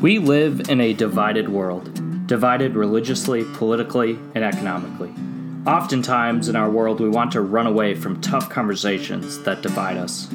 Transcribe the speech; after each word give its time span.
We 0.00 0.18
live 0.18 0.70
in 0.70 0.80
a 0.80 0.94
divided 0.94 1.50
world, 1.50 2.26
divided 2.26 2.74
religiously, 2.74 3.44
politically, 3.44 4.18
and 4.34 4.42
economically. 4.42 5.12
Oftentimes 5.66 6.48
in 6.48 6.56
our 6.56 6.70
world, 6.70 7.00
we 7.00 7.10
want 7.10 7.32
to 7.32 7.42
run 7.42 7.66
away 7.66 7.94
from 7.94 8.18
tough 8.22 8.48
conversations 8.48 9.42
that 9.42 9.60
divide 9.60 9.98
us 9.98 10.26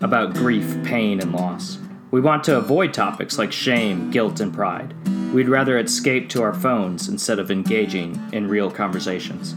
about 0.00 0.32
grief, 0.32 0.82
pain, 0.84 1.20
and 1.20 1.32
loss. 1.32 1.76
We 2.10 2.22
want 2.22 2.44
to 2.44 2.56
avoid 2.56 2.94
topics 2.94 3.36
like 3.36 3.52
shame, 3.52 4.10
guilt, 4.10 4.40
and 4.40 4.54
pride. 4.54 4.94
We'd 5.34 5.50
rather 5.50 5.78
escape 5.78 6.30
to 6.30 6.42
our 6.42 6.54
phones 6.54 7.10
instead 7.10 7.38
of 7.38 7.50
engaging 7.50 8.18
in 8.32 8.48
real 8.48 8.70
conversations. 8.70 9.54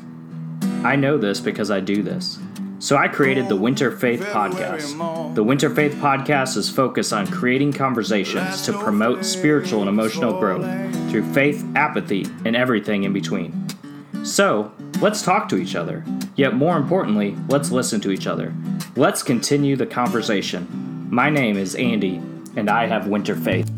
I 0.83 0.97
know 0.97 1.17
this 1.17 1.39
because 1.39 1.71
I 1.71 1.79
do 1.79 2.03
this. 2.03 2.37
So 2.81 2.97
I 2.97 3.07
created 3.07 3.47
the 3.47 3.55
Winter 3.55 3.95
Faith 3.95 4.21
Podcast. 4.21 5.35
The 5.35 5.43
Winter 5.43 5.69
Faith 5.69 5.93
Podcast 5.97 6.57
is 6.57 6.67
focused 6.67 7.13
on 7.13 7.27
creating 7.27 7.73
conversations 7.73 8.63
to 8.63 8.73
promote 8.73 9.23
spiritual 9.23 9.81
and 9.81 9.87
emotional 9.87 10.39
growth 10.39 10.65
through 11.11 11.31
faith, 11.31 11.63
apathy, 11.75 12.25
and 12.43 12.55
everything 12.55 13.03
in 13.03 13.13
between. 13.13 13.53
So, 14.23 14.71
let's 14.99 15.21
talk 15.21 15.47
to 15.49 15.57
each 15.57 15.75
other. 15.75 16.03
Yet 16.35 16.55
more 16.55 16.75
importantly, 16.75 17.37
let's 17.49 17.69
listen 17.69 18.01
to 18.01 18.09
each 18.09 18.25
other. 18.25 18.51
Let's 18.95 19.21
continue 19.21 19.75
the 19.75 19.85
conversation. 19.85 21.07
My 21.11 21.29
name 21.29 21.57
is 21.57 21.75
Andy, 21.75 22.19
and 22.55 22.67
I 22.67 22.87
have 22.87 23.05
Winter 23.05 23.35
Faith. 23.35 23.69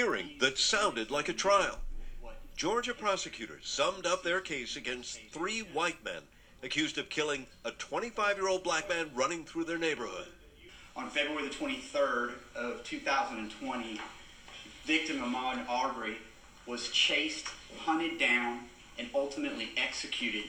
Hearing 0.00 0.30
that 0.40 0.56
sounded 0.56 1.10
like 1.10 1.28
a 1.28 1.32
trial. 1.34 1.78
Georgia 2.56 2.94
prosecutors 2.94 3.68
summed 3.68 4.06
up 4.06 4.22
their 4.22 4.40
case 4.40 4.74
against 4.74 5.20
three 5.30 5.60
white 5.60 6.02
men 6.02 6.22
accused 6.62 6.96
of 6.96 7.10
killing 7.10 7.46
a 7.66 7.70
25 7.72 8.38
year 8.38 8.48
old 8.48 8.64
black 8.64 8.88
man 8.88 9.10
running 9.14 9.44
through 9.44 9.64
their 9.64 9.76
neighborhood. 9.76 10.28
On 10.96 11.10
February 11.10 11.46
the 11.46 11.54
23rd 11.54 12.32
of 12.56 12.82
2020, 12.82 14.00
victim 14.86 15.18
Ahmaud 15.18 15.68
Arbery 15.68 16.16
was 16.64 16.88
chased, 16.88 17.48
hunted 17.80 18.18
down, 18.18 18.60
and 18.98 19.06
ultimately 19.14 19.68
executed 19.76 20.44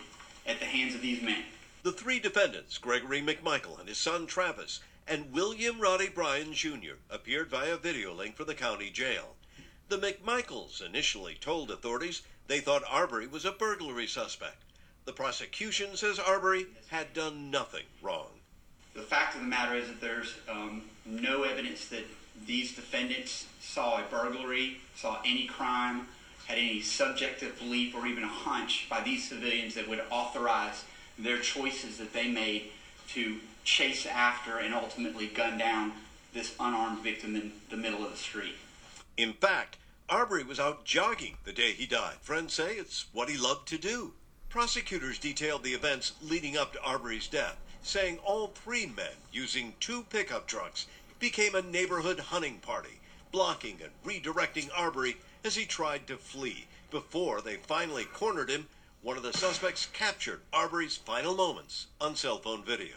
at 0.48 0.60
the 0.60 0.66
hands 0.66 0.96
of 0.96 1.02
these 1.02 1.22
men. 1.22 1.44
The 1.84 1.92
three 1.92 2.22
defendants, 2.22 2.78
Gregory 2.78 3.22
McMichael 3.22 3.78
and 3.82 3.90
his 3.90 3.98
son 3.98 4.28
Travis, 4.28 4.80
and 5.06 5.34
William 5.34 5.82
Roddy 5.82 6.08
Bryan 6.08 6.54
Jr., 6.54 6.96
appeared 7.10 7.50
via 7.50 7.76
video 7.76 8.14
link 8.14 8.38
from 8.38 8.48
the 8.48 8.56
county 8.56 8.90
jail. 8.90 9.36
The 9.92 9.98
McMichaels 9.98 10.82
initially 10.82 11.36
told 11.42 11.70
authorities 11.70 12.22
they 12.48 12.62
thought 12.62 12.82
Arbery 12.90 13.28
was 13.28 13.44
a 13.44 13.52
burglary 13.52 14.08
suspect. 14.08 14.64
The 15.04 15.12
prosecution 15.12 15.98
says 15.98 16.18
Arbery 16.18 16.68
had 16.88 17.14
done 17.14 17.52
nothing 17.52 17.84
wrong. 18.02 18.30
The 18.94 19.02
fact 19.02 19.36
of 19.36 19.42
the 19.42 19.48
matter 19.48 19.76
is 19.76 19.90
that 19.90 20.00
there's 20.00 20.34
um, 20.50 20.84
no 21.06 21.44
evidence 21.44 21.88
that 21.90 22.06
these 22.48 22.74
defendants 22.74 23.48
saw 23.60 23.98
a 23.98 24.04
burglary, 24.10 24.78
saw 24.96 25.20
any 25.26 25.46
crime, 25.46 26.08
had 26.46 26.58
any 26.58 26.80
subjective 26.80 27.60
belief 27.60 27.94
or 27.94 28.08
even 28.08 28.24
a 28.24 28.28
hunch 28.28 28.88
by 28.90 29.02
these 29.02 29.28
civilians 29.28 29.76
that 29.76 29.90
would 29.90 30.02
authorize 30.10 30.86
their 31.20 31.40
choices 31.40 31.98
that 31.98 32.14
they 32.14 32.30
made 32.30 32.72
to 33.10 33.42
chase 33.66 34.06
after 34.06 34.60
and 34.60 34.74
ultimately 34.74 35.28
gun 35.28 35.58
down 35.58 35.92
this 36.34 36.56
unarmed 36.62 37.04
victim 37.04 37.36
in 37.36 37.52
the 37.70 37.76
middle 37.76 38.06
of 38.06 38.12
the 38.12 38.18
street. 38.18 38.56
In 39.22 39.34
fact, 39.34 39.78
Arbery 40.10 40.44
was 40.44 40.60
out 40.60 40.84
jogging 40.84 41.38
the 41.44 41.54
day 41.54 41.74
he 41.74 41.86
died. 41.86 42.16
Friends 42.22 42.56
say 42.56 42.74
it's 42.78 43.06
what 43.14 43.30
he 43.30 43.38
loved 43.38 43.68
to 43.68 43.78
do. 43.78 44.16
Prosecutors 44.50 45.20
detailed 45.20 45.64
the 45.64 45.76
events 45.76 46.14
leading 46.24 46.58
up 46.58 46.74
to 46.74 46.82
Arbery's 46.82 47.28
death, 47.28 47.58
saying 47.84 48.18
all 48.18 48.48
three 48.48 48.88
men 48.88 49.14
using 49.32 49.76
two 49.80 50.02
pickup 50.10 50.48
trucks 50.48 50.88
became 51.20 51.54
a 51.54 51.62
neighborhood 51.62 52.20
hunting 52.20 52.58
party, 52.58 53.00
blocking 53.32 53.80
and 53.84 53.92
redirecting 54.04 54.72
Arbery 54.76 55.18
as 55.44 55.54
he 55.54 55.66
tried 55.66 56.08
to 56.08 56.18
flee. 56.18 56.66
Before 56.90 57.42
they 57.42 57.58
finally 57.58 58.06
cornered 58.06 58.50
him, 58.50 58.70
one 59.04 59.18
of 59.18 59.24
the 59.24 59.34
suspects 59.34 59.86
captured 59.94 60.42
Arbery's 60.52 60.98
final 60.98 61.36
moments 61.36 61.86
on 62.02 62.16
cell 62.16 62.40
phone 62.40 62.64
video. 62.64 62.96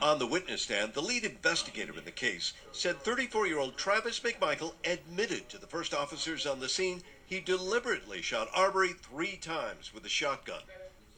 On 0.00 0.18
the 0.18 0.26
witness 0.26 0.62
stand, 0.62 0.92
the 0.92 1.00
lead 1.00 1.24
investigator 1.24 1.96
in 1.96 2.04
the 2.04 2.10
case 2.10 2.52
said 2.72 2.98
34 3.00 3.46
year 3.46 3.58
old 3.58 3.76
Travis 3.76 4.20
McMichael 4.20 4.74
admitted 4.84 5.48
to 5.48 5.58
the 5.58 5.66
first 5.66 5.94
officers 5.94 6.46
on 6.46 6.60
the 6.60 6.68
scene 6.68 7.02
he 7.26 7.40
deliberately 7.40 8.20
shot 8.20 8.48
Arbery 8.54 8.92
three 8.92 9.36
times 9.36 9.94
with 9.94 10.04
a 10.04 10.08
shotgun. 10.08 10.62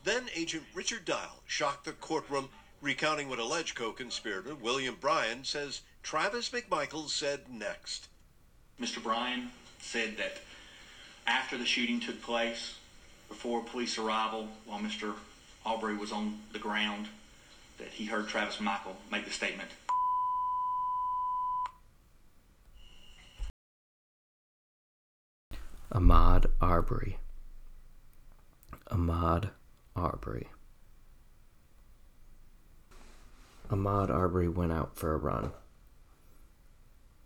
Then 0.05 0.29
Agent 0.35 0.65
Richard 0.73 1.05
Dial 1.05 1.43
shocked 1.47 1.85
the 1.85 1.93
courtroom, 1.93 2.49
recounting 2.81 3.29
what 3.29 3.39
alleged 3.39 3.75
co 3.75 3.93
conspirator 3.93 4.55
William 4.55 4.97
Bryan 5.01 5.45
says 5.45 5.81
Travis 6.03 6.51
McMichael 6.51 7.09
said 7.09 7.41
next. 7.51 8.09
Mr. 8.81 9.03
Bryan 9.03 9.51
said 9.81 10.17
that 10.19 10.39
after 11.27 11.59
the 11.59 11.65
shooting 11.65 11.99
took 11.99 12.23
place, 12.23 12.75
before 13.29 13.65
police 13.65 13.99
arrival, 13.99 14.49
while 14.65 14.79
Mr. 14.79 15.15
Arbery 15.65 15.97
was 15.97 16.13
on 16.13 16.39
the 16.53 16.59
ground, 16.61 17.09
that 17.79 17.89
he 17.89 18.07
heard 18.07 18.29
Travis 18.29 18.57
McMichael 18.57 18.95
make 19.11 19.25
the 19.25 19.31
statement. 19.31 19.71
Ahmaud 25.93 26.51
Arbery. 26.61 27.19
Ahmaud 28.91 29.51
Arbery. 29.95 30.49
Ahmaud 33.71 34.11
Arbery 34.11 34.49
went 34.49 34.73
out 34.73 34.97
for 34.97 35.15
a 35.15 35.17
run. 35.17 35.53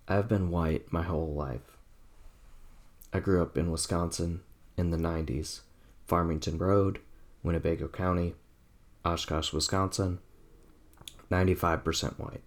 I've 0.06 0.28
been 0.28 0.50
white 0.50 0.92
my 0.92 1.02
whole 1.02 1.32
life. 1.34 1.76
I 3.12 3.20
grew 3.20 3.42
up 3.42 3.58
in 3.58 3.70
Wisconsin 3.70 4.40
in 4.76 4.90
the 4.90 4.96
90s, 4.96 5.60
Farmington 6.06 6.58
Road, 6.58 7.00
Winnebago 7.42 7.88
County, 7.88 8.34
Oshkosh, 9.04 9.52
Wisconsin, 9.52 10.20
95% 11.30 12.18
white. 12.18 12.42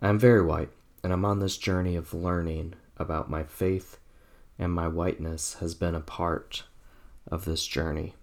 I'm 0.00 0.18
very 0.18 0.42
white, 0.42 0.70
and 1.02 1.12
I'm 1.12 1.24
on 1.24 1.38
this 1.38 1.56
journey 1.56 1.96
of 1.96 2.12
learning 2.12 2.74
about 2.96 3.30
my 3.30 3.42
faith, 3.42 3.98
and 4.58 4.72
my 4.72 4.86
whiteness 4.86 5.54
has 5.54 5.74
been 5.74 5.94
a 5.94 6.00
part 6.00 6.64
of 7.30 7.44
this 7.44 7.66
journey. 7.66 8.14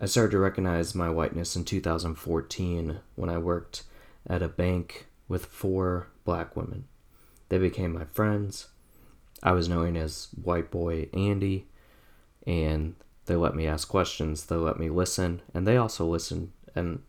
I 0.00 0.06
started 0.06 0.32
to 0.32 0.38
recognize 0.38 0.94
my 0.94 1.10
whiteness 1.10 1.56
in 1.56 1.64
2014 1.64 3.00
when 3.14 3.30
I 3.30 3.38
worked 3.38 3.84
at 4.26 4.42
a 4.42 4.48
bank 4.48 5.06
with 5.28 5.46
four 5.46 6.08
black 6.24 6.56
women. 6.56 6.84
They 7.48 7.58
became 7.58 7.92
my 7.92 8.04
friends. 8.04 8.68
I 9.42 9.52
was 9.52 9.68
known 9.68 9.96
as 9.96 10.28
White 10.40 10.70
Boy 10.70 11.08
Andy, 11.12 11.66
and 12.46 12.94
they 13.26 13.36
let 13.36 13.54
me 13.54 13.66
ask 13.66 13.88
questions, 13.88 14.46
they 14.46 14.56
let 14.56 14.78
me 14.78 14.88
listen, 14.88 15.42
and 15.52 15.66
they 15.66 15.76
also 15.76 16.06
listened 16.06 16.52
and 16.74 17.02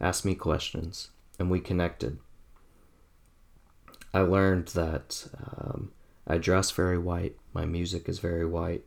asked 0.00 0.24
me 0.24 0.34
questions, 0.34 1.10
and 1.38 1.50
we 1.50 1.60
connected. 1.60 2.18
I 4.12 4.20
learned 4.20 4.68
that 4.68 5.26
um, 5.38 5.92
I 6.26 6.38
dress 6.38 6.70
very 6.70 6.98
white, 6.98 7.36
my 7.52 7.64
music 7.64 8.08
is 8.08 8.18
very 8.18 8.46
white, 8.46 8.84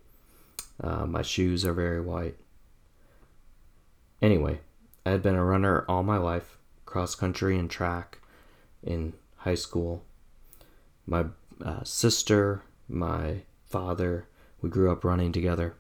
uh, 0.83 1.05
my 1.05 1.21
shoes 1.21 1.65
are 1.65 1.73
very 1.73 2.01
white. 2.01 2.37
Anyway, 4.21 4.59
I 5.05 5.11
had 5.11 5.21
been 5.21 5.35
a 5.35 5.45
runner 5.45 5.85
all 5.87 6.03
my 6.03 6.17
life, 6.17 6.57
cross 6.85 7.15
country 7.15 7.57
and 7.57 7.69
track 7.69 8.19
in 8.83 9.13
high 9.37 9.55
school. 9.55 10.03
My 11.05 11.25
uh, 11.63 11.83
sister, 11.83 12.63
my 12.87 13.41
father, 13.65 14.27
we 14.61 14.69
grew 14.69 14.91
up 14.91 15.03
running 15.03 15.31
together. 15.31 15.75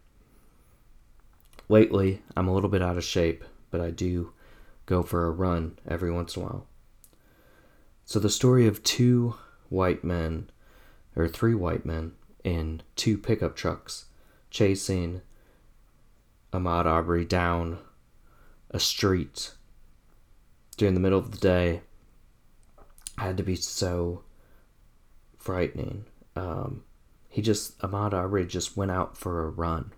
Lately, 1.67 2.21
I'm 2.35 2.47
a 2.47 2.53
little 2.53 2.69
bit 2.69 2.81
out 2.81 2.97
of 2.97 3.03
shape, 3.03 3.43
but 3.71 3.81
I 3.81 3.91
do 3.91 4.31
go 4.89 5.03
for 5.03 5.27
a 5.27 5.31
run 5.31 5.77
every 5.87 6.11
once 6.11 6.35
in 6.35 6.41
a 6.41 6.45
while. 6.45 6.67
So, 8.05 8.19
the 8.19 8.29
story 8.29 8.65
of 8.65 8.83
two 8.83 9.35
white 9.69 10.03
men, 10.03 10.49
or 11.15 11.27
three 11.27 11.53
white 11.53 11.85
men, 11.85 12.13
in 12.43 12.81
two 12.95 13.17
pickup 13.17 13.55
trucks 13.55 14.05
chasing 14.49 15.21
Ahmaud 16.51 16.85
Arbery 16.85 17.23
down 17.23 17.77
a 18.71 18.79
street 18.79 19.53
during 20.77 20.95
the 20.95 20.99
middle 20.99 21.19
of 21.19 21.31
the 21.31 21.37
day 21.37 21.81
had 23.19 23.37
to 23.37 23.43
be 23.43 23.55
so 23.55 24.23
frightening. 25.37 26.05
Um, 26.35 26.83
he 27.27 27.43
just, 27.43 27.77
Ahmaud 27.79 28.13
Arbery 28.13 28.47
just 28.47 28.75
went 28.75 28.89
out 28.89 29.15
for 29.15 29.45
a 29.45 29.49
run. 29.49 29.91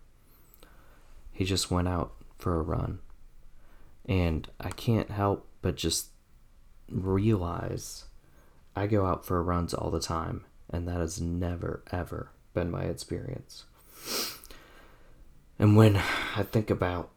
He 1.32 1.46
just 1.46 1.72
went 1.72 1.88
out 1.88 2.12
for 2.38 2.60
a 2.60 2.62
run. 2.62 3.00
And 4.12 4.46
I 4.60 4.72
can't 4.72 5.10
help 5.10 5.48
but 5.62 5.78
just 5.78 6.10
realize 6.90 8.08
I 8.76 8.86
go 8.86 9.06
out 9.06 9.26
for 9.26 9.42
runs 9.42 9.74
all 9.74 9.90
the 9.90 10.02
time, 10.02 10.44
and 10.70 10.86
that 10.86 11.00
has 11.00 11.22
never, 11.22 11.82
ever 11.94 12.30
been 12.54 12.70
my 12.70 12.82
experience. 12.82 13.64
And 15.58 15.78
when 15.78 15.96
I 16.36 16.44
think 16.44 16.70
about 16.70 17.12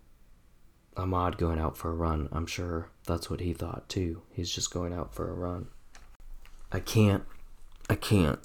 Ahmaud 0.96 1.36
going 1.36 1.58
out 1.58 1.76
for 1.76 1.90
a 1.90 1.94
run, 1.94 2.28
I'm 2.30 2.46
sure 2.46 2.90
that's 3.08 3.28
what 3.28 3.40
he 3.40 3.52
thought 3.52 3.88
too. 3.88 4.22
He's 4.30 4.52
just 4.52 4.72
going 4.72 4.92
out 4.92 5.12
for 5.12 5.28
a 5.28 5.34
run. 5.34 5.66
I 6.70 6.78
can't, 6.78 7.24
I 7.90 7.96
can't, 7.96 8.38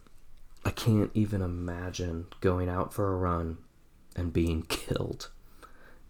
I 0.66 0.72
can't 0.72 1.12
even 1.14 1.44
imagine 1.44 2.26
going 2.42 2.68
out 2.68 2.96
for 2.96 3.14
a 3.14 3.18
run 3.18 3.60
and 4.16 4.34
being 4.34 4.64
killed. 4.68 5.30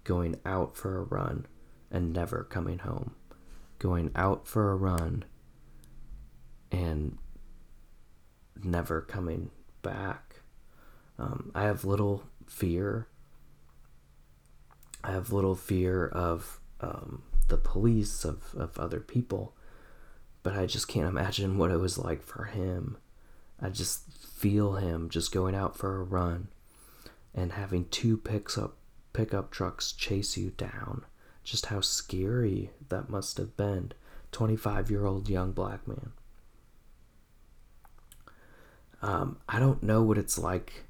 Going 0.06 0.38
out 0.46 0.78
for 0.78 0.98
a 0.98 1.04
run 1.04 1.46
and 1.92 2.14
never 2.14 2.44
coming 2.44 2.80
home. 2.80 3.16
Going 3.80 4.12
out 4.16 4.48
for 4.48 4.72
a 4.72 4.76
run 4.76 5.26
and 6.72 7.18
never 8.64 9.02
coming 9.02 9.52
back. 9.82 10.42
Um, 11.18 11.52
I 11.56 11.64
have 11.64 11.86
little 11.86 12.24
fear. 12.48 13.08
I 15.04 15.12
have 15.12 15.32
little 15.32 15.56
fear 15.56 16.08
of 16.08 16.60
um, 16.82 17.24
the 17.48 17.58
police, 17.58 18.26
of, 18.26 18.54
of 18.56 18.78
other 18.78 19.00
people, 19.00 19.56
but 20.44 20.54
I 20.54 20.66
just 20.66 20.88
can't 20.88 21.08
imagine 21.08 21.58
what 21.58 21.72
it 21.72 21.78
was 21.78 21.98
like 21.98 22.22
for 22.24 22.46
him. 22.46 22.98
I 23.62 23.70
just 23.70 24.12
feel 24.12 24.74
him 24.74 25.10
just 25.10 25.32
going 25.32 25.56
out 25.56 25.78
for 25.78 26.00
a 26.00 26.04
run 26.04 26.50
and 27.34 27.54
having 27.54 27.86
two 27.86 28.18
picks 28.18 28.58
up 28.58 28.78
pickup 29.12 29.52
trucks 29.52 29.92
chase 29.92 30.38
you 30.38 30.52
down. 30.52 31.04
Just 31.50 31.66
how 31.66 31.82
scary 31.82 32.70
that 32.90 33.10
must 33.10 33.38
have 33.38 33.58
been. 33.58 33.92
25 34.32 34.92
year 34.92 35.08
old 35.08 35.28
young 35.28 35.52
black 35.52 35.88
man. 35.88 36.12
Um, 39.02 39.38
I 39.50 39.58
don't 39.58 39.82
know 39.82 40.04
what 40.04 40.20
it's 40.20 40.38
like 40.38 40.84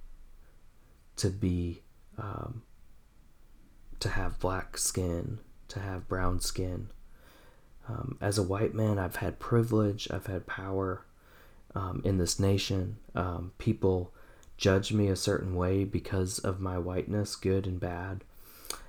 to 1.16 1.30
be, 1.30 1.84
um, 2.18 2.64
to 4.02 4.10
have 4.10 4.38
black 4.40 4.78
skin, 4.78 5.40
to 5.70 5.80
have 5.80 6.10
brown 6.10 6.42
skin. 6.42 6.90
Um, 7.88 8.18
as 8.20 8.38
a 8.38 8.44
white 8.44 8.74
man, 8.74 9.00
I've 9.00 9.16
had 9.16 9.40
privilege, 9.40 10.10
I've 10.12 10.26
had 10.26 10.46
power 10.46 11.06
um, 11.74 12.02
in 12.04 12.18
this 12.18 12.38
nation. 12.38 12.98
Um, 13.16 13.54
people 13.60 14.14
judge 14.58 14.92
me 14.92 15.08
a 15.08 15.16
certain 15.16 15.56
way 15.56 15.86
because 15.86 16.38
of 16.40 16.60
my 16.60 16.78
whiteness, 16.78 17.38
good 17.38 17.66
and 17.66 17.80
bad. 17.80 18.26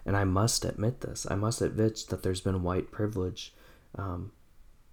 And 0.05 0.17
I 0.17 0.25
must 0.25 0.65
admit 0.65 1.01
this. 1.01 1.27
I 1.31 1.35
must 1.35 1.61
admit 1.61 2.07
that 2.09 2.23
there's 2.23 2.41
been 2.41 2.63
white 2.63 2.91
privilege 2.91 3.55
um, 3.97 4.33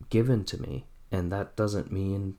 given 0.09 0.43
to 0.45 0.61
me. 0.61 0.85
And 1.11 1.31
that 1.31 1.55
doesn't 1.55 1.91
mean 1.91 2.37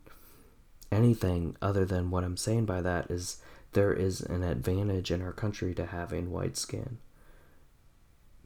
anything 0.93 1.57
other 1.61 1.85
than 1.85 2.11
what 2.11 2.25
I'm 2.25 2.37
saying 2.37 2.67
by 2.67 2.81
that 2.83 3.11
is 3.11 3.39
there 3.73 3.93
is 3.93 4.21
an 4.21 4.43
advantage 4.43 5.11
in 5.11 5.23
our 5.23 5.33
country 5.33 5.75
to 5.75 5.87
having 5.87 6.31
white 6.31 6.57
skin. 6.57 6.99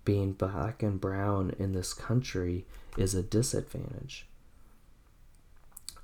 Being 0.05 0.33
black 0.33 0.83
and 0.83 1.01
brown 1.01 1.55
in 1.59 1.73
this 1.73 1.95
country 1.95 2.67
is 2.97 3.15
a 3.15 3.23
disadvantage. 3.23 4.27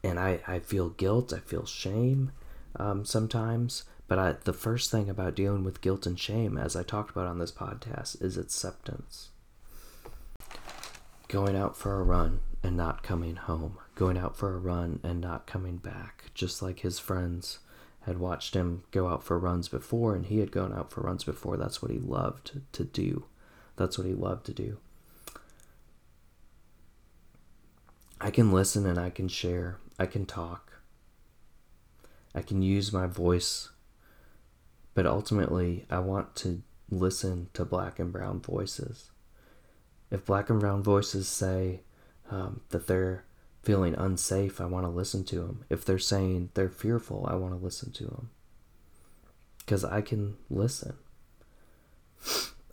And 0.04 0.18
I, 0.18 0.40
I 0.46 0.60
feel 0.60 0.90
guilt, 0.90 1.32
I 1.32 1.40
feel 1.40 1.66
shame 1.66 2.30
um, 2.76 3.04
sometimes. 3.04 3.84
But 4.08 4.18
I, 4.18 4.32
the 4.42 4.54
first 4.54 4.90
thing 4.90 5.10
about 5.10 5.34
dealing 5.34 5.64
with 5.64 5.82
guilt 5.82 6.06
and 6.06 6.18
shame, 6.18 6.56
as 6.56 6.74
I 6.74 6.82
talked 6.82 7.10
about 7.10 7.26
on 7.26 7.38
this 7.38 7.52
podcast, 7.52 8.20
is 8.22 8.38
acceptance. 8.38 9.28
Going 11.28 11.54
out 11.54 11.76
for 11.76 12.00
a 12.00 12.02
run 12.02 12.40
and 12.62 12.74
not 12.74 13.02
coming 13.02 13.36
home. 13.36 13.76
Going 13.94 14.16
out 14.16 14.34
for 14.34 14.54
a 14.54 14.58
run 14.58 15.00
and 15.02 15.20
not 15.20 15.46
coming 15.46 15.76
back. 15.76 16.30
Just 16.34 16.62
like 16.62 16.80
his 16.80 16.98
friends 16.98 17.58
had 18.02 18.18
watched 18.18 18.54
him 18.54 18.84
go 18.90 19.08
out 19.08 19.22
for 19.22 19.38
runs 19.38 19.68
before, 19.68 20.14
and 20.14 20.24
he 20.24 20.38
had 20.38 20.50
gone 20.50 20.72
out 20.72 20.90
for 20.90 21.02
runs 21.02 21.24
before. 21.24 21.58
That's 21.58 21.82
what 21.82 21.90
he 21.90 21.98
loved 21.98 22.52
to 22.72 22.84
do. 22.84 23.26
That's 23.76 23.98
what 23.98 24.06
he 24.06 24.14
loved 24.14 24.46
to 24.46 24.54
do. 24.54 24.78
I 28.20 28.30
can 28.30 28.50
listen 28.50 28.86
and 28.86 28.98
I 28.98 29.10
can 29.10 29.28
share. 29.28 29.76
I 29.98 30.06
can 30.06 30.24
talk. 30.24 30.80
I 32.34 32.40
can 32.40 32.62
use 32.62 32.92
my 32.92 33.06
voice. 33.06 33.68
But 34.98 35.06
ultimately, 35.06 35.86
I 35.88 36.00
want 36.00 36.34
to 36.38 36.60
listen 36.90 37.50
to 37.52 37.64
black 37.64 38.00
and 38.00 38.10
brown 38.10 38.40
voices. 38.40 39.12
If 40.10 40.24
black 40.24 40.50
and 40.50 40.58
brown 40.58 40.82
voices 40.82 41.28
say 41.28 41.82
um, 42.32 42.62
that 42.70 42.88
they're 42.88 43.24
feeling 43.62 43.94
unsafe, 43.94 44.60
I 44.60 44.64
want 44.64 44.86
to 44.86 44.90
listen 44.90 45.22
to 45.26 45.36
them. 45.36 45.64
If 45.70 45.84
they're 45.84 46.00
saying 46.00 46.50
they're 46.54 46.68
fearful, 46.68 47.28
I 47.30 47.36
want 47.36 47.56
to 47.56 47.64
listen 47.64 47.92
to 47.92 48.06
them. 48.06 48.30
Because 49.58 49.84
I 49.84 50.00
can 50.00 50.36
listen. 50.50 50.96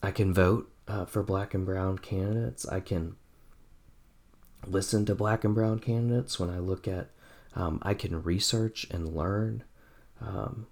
I 0.01 0.09
can 0.09 0.33
vote 0.33 0.73
uh, 0.87 1.05
for 1.05 1.21
black 1.21 1.53
and 1.53 1.63
brown 1.63 1.99
candidates. 1.99 2.67
I 2.67 2.79
can 2.79 3.17
listen 4.65 5.05
to 5.05 5.13
black 5.13 5.43
and 5.43 5.53
brown 5.53 5.77
candidates 5.77 6.39
when 6.39 6.49
I 6.49 6.57
look 6.57 6.87
at, 6.87 7.11
um, 7.53 7.77
I 7.83 7.93
can 7.93 8.23
research 8.23 8.87
and 8.89 9.15
learn. 9.15 9.63
Um, 10.19 10.65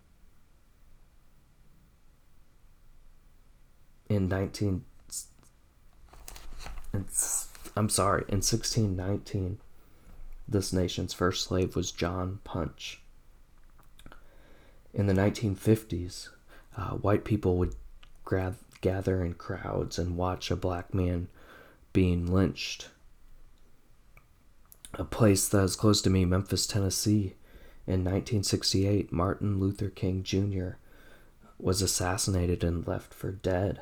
in 4.13 4.27
19 4.27 4.83
I'm 7.75 7.89
sorry, 7.89 8.23
in 8.29 8.37
1619 8.37 9.57
this 10.47 10.73
nation's 10.73 11.13
first 11.13 11.45
slave 11.45 11.75
was 11.75 11.91
John 11.91 12.39
Punch. 12.43 13.01
In 14.93 15.07
the 15.07 15.13
1950s, 15.13 16.29
uh, 16.77 16.91
white 16.91 17.23
people 17.23 17.57
would 17.57 17.75
gather 18.81 19.23
in 19.23 19.33
crowds 19.33 19.97
and 19.97 20.17
watch 20.17 20.51
a 20.51 20.55
black 20.55 20.93
man 20.93 21.29
being 21.93 22.31
lynched. 22.31 22.89
A 24.95 25.03
place 25.03 25.47
that 25.47 25.63
is 25.63 25.75
close 25.75 26.01
to 26.01 26.09
me, 26.09 26.25
Memphis, 26.25 26.67
Tennessee, 26.67 27.35
in 27.87 28.03
1968, 28.03 29.11
Martin 29.11 29.59
Luther 29.59 29.89
King 29.89 30.23
Jr. 30.23 30.71
was 31.57 31.81
assassinated 31.81 32.63
and 32.63 32.87
left 32.87 33.13
for 33.13 33.31
dead 33.31 33.81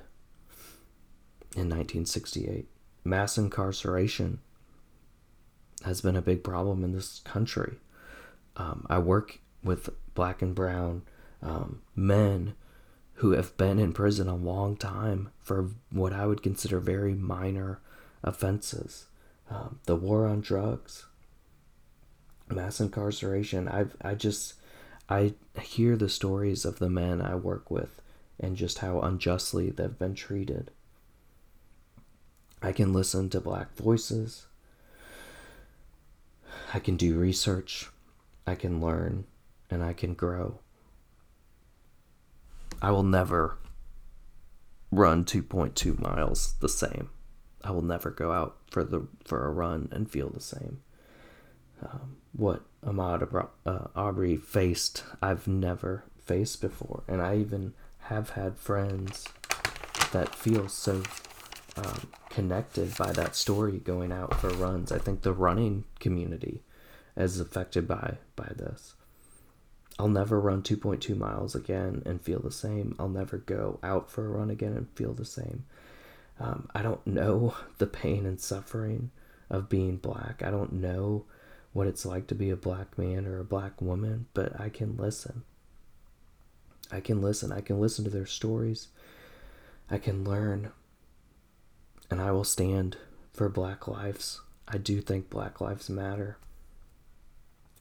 in 1.56 1.70
1968. 1.70 2.68
Mass 3.04 3.38
incarceration 3.38 4.40
has 5.84 6.02
been 6.02 6.16
a 6.16 6.22
big 6.22 6.44
problem 6.44 6.84
in 6.84 6.94
this 6.94 7.20
country. 7.20 7.78
Um, 8.56 8.86
I 8.90 9.00
work 9.00 9.40
with 9.64 9.90
black 10.14 10.42
and 10.42 10.54
brown 10.54 11.04
um, 11.42 11.82
men 11.96 12.54
who 13.16 13.32
have 13.32 13.56
been 13.58 13.80
in 13.80 13.94
prison 13.94 14.28
a 14.28 14.36
long 14.36 14.76
time 14.76 15.30
for 15.42 15.70
what 15.92 16.14
I 16.14 16.26
would 16.26 16.44
consider 16.44 16.80
very 16.80 17.14
minor 17.14 17.80
offenses. 18.24 19.06
Um, 19.50 19.80
the 19.86 19.96
war 19.96 20.26
on 20.26 20.42
drugs, 20.42 21.06
mass 22.50 22.80
incarceration. 22.80 23.68
I 23.68 23.86
I 24.02 24.16
just 24.16 24.54
I 25.10 25.34
hear 25.62 25.98
the 25.98 26.10
stories 26.10 26.64
of 26.64 26.80
the 26.80 26.90
men 26.90 27.22
I 27.22 27.36
work 27.36 27.70
with 27.70 28.02
and 28.40 28.56
just 28.56 28.80
how 28.80 29.02
unjustly 29.02 29.70
they've 29.70 30.00
been 30.00 30.16
treated. 30.16 30.72
I 32.62 32.72
can 32.72 32.94
listen 32.94 33.30
to 33.30 33.42
black 33.42 33.76
voices. 33.76 34.46
I 36.74 36.80
can 36.80 36.96
do 36.96 37.18
research. 37.18 37.90
I 38.46 38.56
can 38.56 38.82
learn 38.82 39.26
and 39.70 39.84
I 39.84 39.94
can 39.94 40.14
grow. 40.14 40.60
I 42.82 42.92
will 42.92 43.04
never 43.04 43.58
run 44.92 45.24
2.2 45.24 46.00
miles 46.00 46.56
the 46.60 46.70
same. 46.70 47.10
I 47.64 47.72
will 47.72 47.84
never 47.84 48.10
go 48.10 48.32
out 48.32 48.58
for 48.70 48.84
the 48.84 49.08
for 49.24 49.46
a 49.46 49.52
run 49.52 49.88
and 49.92 50.10
feel 50.10 50.30
the 50.30 50.42
same. 50.42 50.82
Um, 51.84 52.18
what 52.34 52.62
Ahmaud 52.86 53.48
uh, 53.66 53.88
Aubrey 53.96 54.38
faced, 54.38 55.04
I've 55.22 55.48
never 55.48 56.04
faced 56.18 56.62
before, 56.62 57.04
and 57.08 57.22
I 57.22 57.38
even 57.38 57.74
have 58.00 58.32
had 58.32 58.58
friends 58.58 59.28
that 60.12 60.36
feel 60.36 60.68
so 60.68 61.04
um, 61.78 62.08
connected 62.32 62.98
by 62.98 63.12
that 63.12 63.36
story 63.36 63.78
going 63.78 64.12
out 64.12 64.40
for 64.40 64.50
runs. 64.50 64.92
I 64.92 64.98
think 64.98 65.22
the 65.22 65.34
running 65.34 65.84
community 66.00 66.62
is 67.16 67.40
affected 67.40 67.88
by 67.88 68.18
by 68.36 68.52
this. 68.56 68.96
I'll 70.00 70.08
never 70.08 70.40
run 70.40 70.64
2.2 70.64 71.16
miles 71.16 71.54
again 71.54 72.02
and 72.06 72.22
feel 72.22 72.40
the 72.40 72.52
same. 72.52 72.96
I'll 72.98 73.10
never 73.10 73.38
go 73.38 73.80
out 73.84 74.10
for 74.10 74.26
a 74.26 74.30
run 74.30 74.50
again 74.50 74.74
and 74.74 74.90
feel 74.96 75.14
the 75.14 75.26
same. 75.26 75.66
Um, 76.40 76.70
I 76.74 76.82
don't 76.82 77.06
know 77.06 77.56
the 77.78 77.86
pain 77.86 78.26
and 78.26 78.40
suffering 78.40 79.12
of 79.50 79.70
being 79.70 79.98
black. 79.98 80.42
I 80.44 80.50
don't 80.50 80.74
know 80.74 81.26
what 81.74 81.88
it's 81.88 82.06
like 82.06 82.28
to 82.28 82.36
be 82.36 82.50
a 82.50 82.56
black 82.56 82.98
man 82.98 83.28
or 83.28 83.40
a 83.40 83.46
black 83.46 83.82
woman, 83.82 84.26
but 84.34 84.60
I 84.60 84.70
can 84.70 84.98
listen. 84.98 85.44
I 86.92 87.00
can 87.00 87.22
listen. 87.22 87.52
I 87.52 87.62
can 87.62 87.80
listen 87.80 88.04
to 88.06 88.10
their 88.10 88.26
stories. 88.26 88.88
I 89.90 89.98
can 89.98 90.24
learn 90.24 90.72
and 92.12 92.22
I 92.22 92.32
will 92.32 92.44
stand 92.44 92.98
for 93.34 93.50
black 93.50 93.88
lives. 93.88 94.42
I 94.68 94.78
do 94.78 95.02
think 95.02 95.30
black 95.30 95.62
lives 95.62 95.90
matter. 95.90 96.38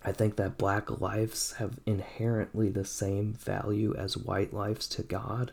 I 0.03 0.13
think 0.13 0.37
that 0.37 0.57
black 0.57 1.01
lives 1.01 1.55
have 1.55 1.79
inherently 1.85 2.71
the 2.71 2.85
same 2.87 3.35
value 3.35 3.95
as 3.99 4.17
white 4.17 4.55
lives 4.55 4.89
to 4.91 5.03
God. 5.03 5.53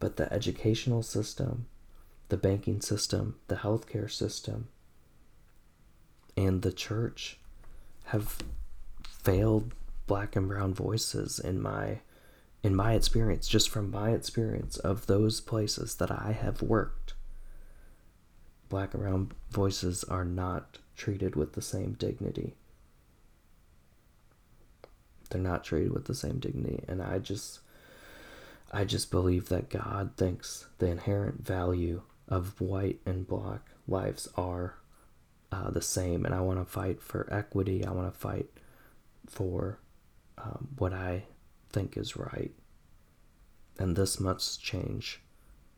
But 0.00 0.16
the 0.16 0.30
educational 0.30 1.02
system, 1.02 1.66
the 2.28 2.36
banking 2.36 2.82
system, 2.82 3.36
the 3.48 3.56
healthcare 3.56 4.10
system, 4.10 4.68
and 6.36 6.62
the 6.62 6.72
church 6.72 7.38
have 8.06 8.38
failed 9.08 9.72
black 10.06 10.36
and 10.36 10.48
brown 10.48 10.74
voices 10.74 11.38
in 11.38 11.62
my 11.62 12.00
in 12.64 12.74
my 12.74 12.94
experience 12.94 13.46
just 13.46 13.68
from 13.68 13.90
my 13.90 14.10
experience 14.10 14.76
of 14.78 15.06
those 15.06 15.40
places 15.40 15.94
that 15.96 16.10
I 16.10 16.32
have 16.32 16.60
worked 16.60 17.14
black 18.68 18.94
and 18.94 19.02
brown 19.02 19.32
voices 19.50 20.02
are 20.04 20.24
not 20.24 20.78
treated 20.96 21.36
with 21.36 21.52
the 21.52 21.62
same 21.62 21.92
dignity 21.92 22.56
they're 25.30 25.40
not 25.40 25.62
treated 25.62 25.92
with 25.92 26.06
the 26.06 26.14
same 26.16 26.40
dignity 26.40 26.82
and 26.88 27.00
I 27.00 27.20
just 27.20 27.60
I 28.72 28.84
just 28.84 29.12
believe 29.12 29.50
that 29.50 29.70
God 29.70 30.16
thinks 30.16 30.66
the 30.78 30.86
inherent 30.86 31.46
value 31.46 32.02
of 32.26 32.60
white 32.60 32.98
and 33.06 33.24
black 33.24 33.60
lives 33.86 34.28
are 34.36 34.74
uh, 35.52 35.70
the 35.70 35.80
same, 35.80 36.24
and 36.24 36.34
I 36.34 36.40
want 36.40 36.58
to 36.58 36.64
fight 36.64 37.00
for 37.00 37.28
equity. 37.30 37.84
I 37.84 37.92
want 37.92 38.12
to 38.12 38.18
fight 38.18 38.50
for 39.28 39.78
um, 40.38 40.68
what 40.76 40.92
I 40.92 41.24
think 41.74 41.96
is 41.96 42.16
right. 42.16 42.52
And 43.78 43.96
this 43.96 44.20
must 44.20 44.62
change 44.62 45.20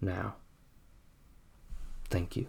now. 0.01 0.37
Thank 2.11 2.37
you. 2.37 2.49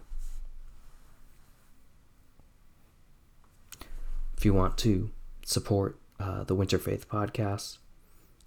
If 4.36 4.44
you 4.44 4.52
want 4.52 4.76
to 4.78 5.10
support 5.44 5.98
uh, 6.20 6.44
the 6.44 6.54
Winter 6.54 6.78
Faith 6.78 7.08
podcast, 7.08 7.78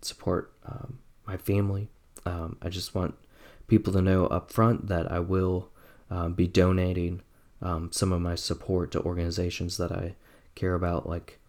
support 0.01 0.53
um, 0.65 0.99
my 1.25 1.35
family, 1.35 1.89
um, 2.25 2.57
I 2.61 2.69
just 2.69 2.93
want 2.95 3.15
people 3.67 3.91
to 3.93 4.01
know 4.01 4.27
up 4.27 4.51
front 4.51 4.87
that 4.87 5.11
I 5.11 5.19
will 5.19 5.69
um, 6.09 6.33
be 6.33 6.47
donating 6.47 7.23
um, 7.61 7.91
some 7.91 8.13
of 8.13 8.21
my 8.21 8.35
support 8.35 8.91
to 8.91 9.01
organizations 9.01 9.77
that 9.77 9.91
I 9.91 10.15
care 10.55 10.75
about. 10.75 11.09
Like, 11.09 11.39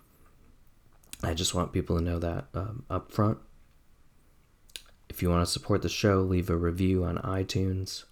I 1.23 1.35
just 1.35 1.55
want 1.55 1.73
people 1.73 1.97
to 1.97 2.03
know 2.05 2.19
that 2.19 2.47
um, 2.55 2.85
up 2.91 3.13
front. 3.13 3.39
If 5.09 5.23
you 5.23 5.31
want 5.31 5.47
to 5.47 5.53
support 5.53 5.83
the 5.83 5.89
show, 5.89 6.21
leave 6.21 6.51
a 6.51 6.57
review 6.57 7.05
on 7.05 7.19
iTunes. 7.19 8.05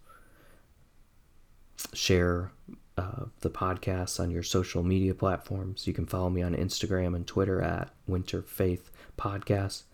Share 1.92 2.52
uh, 2.96 3.24
the 3.40 3.50
podcast 3.50 4.20
on 4.20 4.30
your 4.30 4.42
social 4.42 4.82
media 4.82 5.14
platforms. 5.14 5.86
You 5.86 5.92
can 5.92 6.06
follow 6.06 6.30
me 6.30 6.42
on 6.42 6.54
Instagram 6.54 7.16
and 7.16 7.26
Twitter 7.26 7.60
at 7.60 7.90
Winter 8.06 8.42
Faith 8.42 8.90
Podcast. 9.18 9.84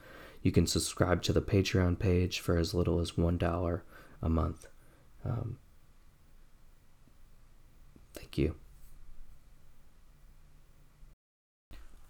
You 0.43 0.53
can 0.53 0.67
subscribe 0.67 1.23
to 1.23 1.33
the 1.33 1.43
Patreon 1.43 1.99
page 1.99 2.41
for 2.41 2.59
as 2.59 2.75
little 2.75 3.01
as 3.01 3.13
$1 3.13 3.81
a 4.23 4.29
month. 4.29 4.67
Um, 5.25 5.59
Thank 8.17 8.39
you. 8.39 8.57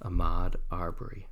Ahmaud 0.02 0.56
Arbery. 0.70 1.28